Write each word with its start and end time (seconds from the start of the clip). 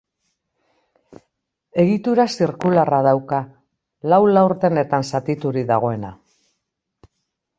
Egitura 1.83 2.25
zirkularra 2.39 3.01
dauka, 3.09 3.41
lau 4.13 4.19
laurdenetan 4.39 5.05
zatiturik 5.13 5.71
dagoena. 5.73 6.11